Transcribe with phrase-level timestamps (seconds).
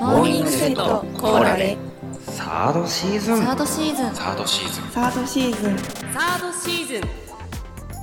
[0.00, 1.76] モーニングセットコーラで
[2.20, 5.78] サードシーズンサードシーズンサードシーズンサードシーズン
[6.12, 7.22] サードシーズン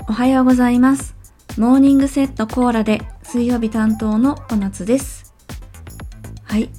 [0.10, 1.16] おはようございます。
[1.56, 5.36] モーニングセットコーラで水曜日担当のお夏です。
[6.44, 6.72] はい。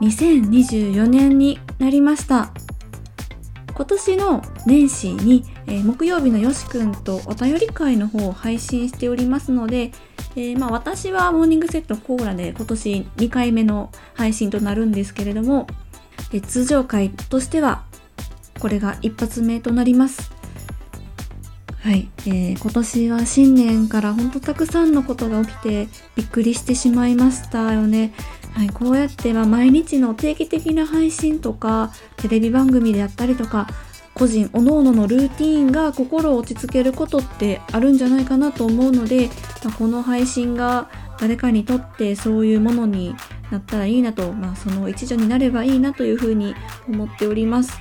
[0.00, 2.52] 2024年になりました。
[3.74, 9.90] 今年の年始に、えー木曜日のよしくんとお便り会の方を配信しておりますので、
[10.38, 15.66] えーまあ私はモーニングセットコーラで今年2回目の配信となるんですけれども、
[16.32, 17.82] え通常回としては
[18.60, 20.30] これが一発目となります。
[21.80, 28.12] はい、えー今年は新年から本当たくさんのことが起きてびっくりしてしまいましたよね。
[28.52, 33.66] はい、こうやってまあ毎日の定期的な配信とかテレビ番組であったりとか
[34.18, 39.28] 個人各々のルーティーンが心を落ち着けることってあるんじゃないかなと思うので、
[39.64, 40.90] まあこの配信が
[41.20, 43.14] 誰かにとってそういうものに
[43.50, 46.54] なったらいいなと、まあ、その一助になればいいなというふうに
[46.88, 47.80] 思っております。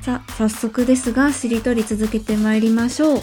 [0.00, 3.18] さあ早速ですがしりとり続けてまいりましょう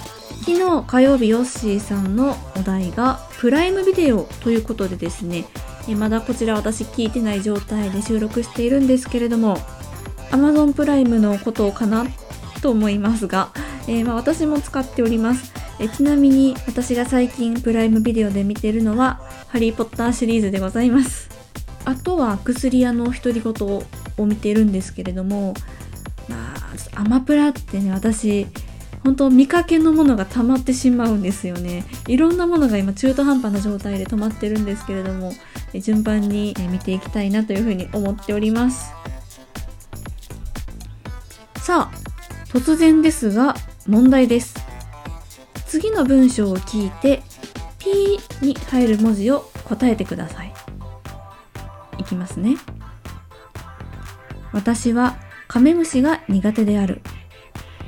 [0.45, 5.45] 昨日火曜日ヨッシーさんのお題がプライムビデオということでですね
[5.87, 9.57] えまだこちら私聞いてない状態で収録しているんですけれども
[10.31, 12.05] Amazon プライムのことかな
[12.61, 13.51] と思いますが、
[13.87, 21.29] えーまあ、私も使っておりますえちなみに私が最近プライムビデオで見てるのはハリー・ポッターシリーズでございます
[21.83, 23.83] あとは薬屋の独り言を
[24.25, 25.53] 見ているんですけれども
[26.29, 28.47] まあ、アマプラってね、私、
[29.03, 31.85] 本当見かけのものが溜まってしまうんですよね。
[32.07, 35.33] いろんなものが今中途半端な状態で止まってるんですけれども、
[35.81, 38.93] 順番に見ていきたいなというふうに思っております。
[41.57, 41.97] さあ、
[42.49, 43.55] 突然ですが、
[43.87, 44.55] 問題です。
[45.67, 47.23] 次の文章を聞いて、
[47.79, 50.53] P に入る文字を答えてください。
[51.97, 52.57] いきますね。
[54.53, 55.17] 私は
[55.47, 57.01] カメムシが苦手である。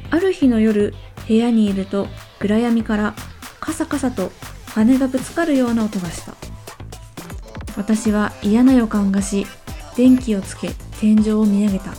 [0.10, 0.94] ある日の夜、
[1.28, 2.08] 部屋にいると
[2.40, 3.16] 暗闇から
[3.60, 4.32] カサカサと
[4.68, 6.47] 羽がぶつかるような音がした。
[7.78, 9.46] 私は嫌な予感がし、
[9.96, 11.94] 電気をつけ天井を見上げた。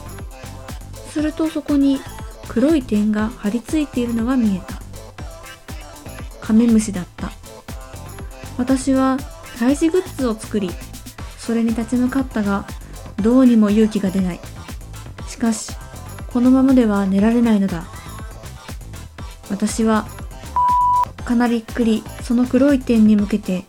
[1.11, 2.01] するとそこに
[2.49, 4.81] 黒い点が張り付いているのが見えた。
[6.41, 7.31] カメムシだった。
[8.57, 9.19] 私は
[9.59, 10.71] 退治グッズを作り、
[11.39, 12.67] それに立ち向かったが、
[13.23, 14.41] どうにも勇気が出ない。
[15.29, 15.73] しかし、
[16.33, 17.85] このままでは寝られないのだ。
[19.51, 20.07] 私は、
[21.25, 23.65] かなびっくりその黒い点に向けて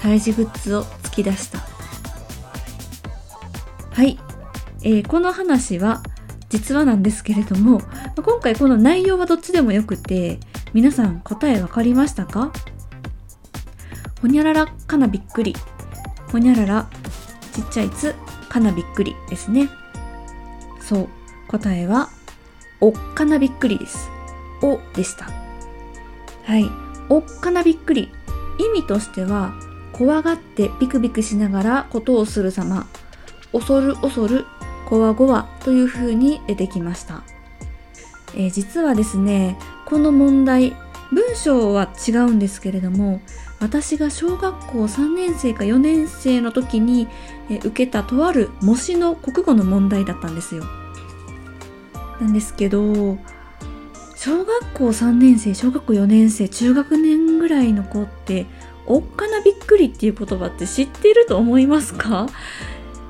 [0.00, 1.58] 退治グッズをき出した。
[3.90, 4.18] はい。
[4.82, 6.02] えーこの話は、
[6.50, 7.80] 実はなんですけれども、
[8.16, 10.38] 今回この内容はどっちでもよくて、
[10.72, 12.52] 皆さん答えわかりましたか？
[14.20, 15.54] ほにゃららかなびっくり。
[16.32, 16.86] ほにゃらら
[17.52, 18.14] ちっちゃいつ
[18.48, 19.68] かなびっくりですね。
[20.80, 21.08] そう。
[21.48, 22.08] 答えは、
[22.80, 24.08] おっかなびっくりです。
[24.62, 25.26] おでした。
[26.44, 26.68] はい。
[27.08, 28.10] おっかなびっくり。
[28.58, 29.54] 意味としては、
[29.94, 32.86] 怖がってビクビクしながらことをする様。
[33.52, 34.44] 恐る恐る、
[34.88, 37.22] こわごわという風に出てきました。
[38.34, 39.56] えー実はですね、
[39.86, 40.74] この問題、
[41.12, 43.20] 文章は違うんですけれども、
[43.60, 47.06] 私が小学校3年生か4年生の時に、
[47.48, 50.64] えー受けたとある模試の国語の問題だったんですよ。
[52.20, 53.16] なんですけど、
[54.16, 58.46] 小学校3年生、小学校4年生、中学年ぐらいの子って、
[58.86, 62.26] おっかなびっくりっていう言葉って知ってると思いますか？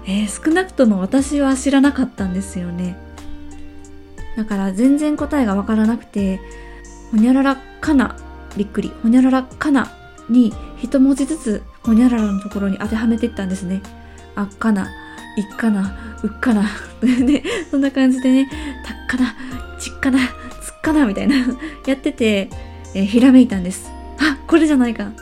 [0.06, 2.96] えー少なくとも私は知らなかったんですよね。
[4.36, 6.40] だから全然答えがわからなくて、
[7.10, 8.16] ほにゃららかな
[8.56, 9.92] びっくり、ほにゃららかな
[10.28, 10.52] に
[10.82, 13.82] 一文字ずつほにゃららのところに当てはめていったんですね。
[14.34, 14.90] あっかな、
[15.36, 16.62] いっかな、うっかな。
[17.02, 18.48] ね、そんな感じでね、
[18.84, 19.34] たっかな、
[19.78, 21.36] ちっかな、つっかな、みたいな、
[21.86, 22.50] やってて、
[22.94, 23.90] えーひらめいたんです。
[24.18, 25.12] あ、これじゃないか。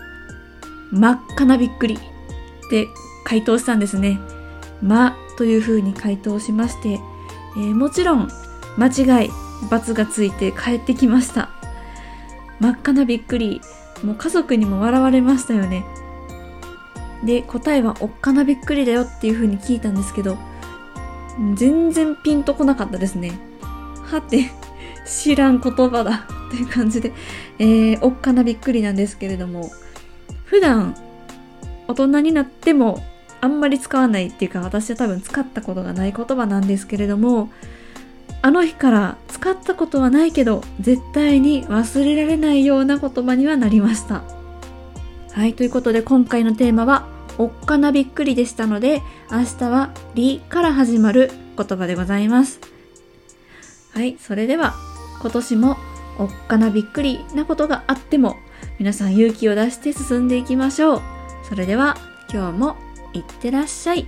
[0.92, 1.98] 真っ赤なびっくりっ
[2.70, 2.88] て
[3.24, 4.20] 回答したんですね。
[4.80, 7.00] まという風に回答しまして、
[7.56, 8.28] えーもちろん
[8.76, 9.30] 間違い、
[9.70, 11.50] 罰がついて帰ってきました。
[12.60, 13.60] 真っ赤なびっくり。
[14.04, 15.84] もう家族にも笑われましたよね。
[17.24, 20.36] で、答えはおっかなびっくりだよっていう風に聞いたんですけど、
[21.54, 23.32] 全然ピンとこなかったですね。
[24.02, 24.50] はて、
[25.06, 27.12] 知らん言葉だっていう感じで、
[27.58, 29.70] えー、おっかなびっくりなんですけれども、
[30.52, 30.94] 普段
[31.88, 33.02] 大人になっても
[33.40, 37.48] あんまり使わないっていうか私は多分使ったことがない言葉なんですけれども
[38.42, 44.24] あの日から使ったことはないけど絶対に忘れられないような言葉にはなりました。
[45.32, 47.06] はいということで今回のテーマは
[47.38, 49.00] 「おっかなびっくり」でしたので
[49.30, 52.60] 明日は「り」から始まる言葉でございます。
[53.94, 54.74] はいそれでは
[55.22, 55.78] 今年も
[56.18, 58.36] おっかなびっくりなことがあっても
[58.78, 61.02] 皆さん勇気を出して進んでいきましょう。
[61.48, 61.96] それでは
[62.32, 62.76] 今日も
[63.12, 64.06] いってらっしゃい。